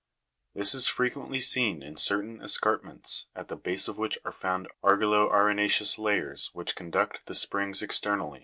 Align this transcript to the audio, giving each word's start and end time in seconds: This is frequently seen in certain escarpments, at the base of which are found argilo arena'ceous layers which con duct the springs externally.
This 0.55 0.73
is 0.73 0.87
frequently 0.87 1.39
seen 1.39 1.83
in 1.83 1.95
certain 1.95 2.41
escarpments, 2.41 3.27
at 3.35 3.49
the 3.49 3.55
base 3.55 3.87
of 3.87 3.99
which 3.99 4.17
are 4.25 4.31
found 4.31 4.67
argilo 4.83 5.31
arena'ceous 5.31 5.99
layers 5.99 6.49
which 6.53 6.75
con 6.75 6.89
duct 6.89 7.23
the 7.27 7.35
springs 7.35 7.83
externally. 7.83 8.39